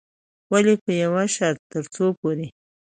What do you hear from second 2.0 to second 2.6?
پورې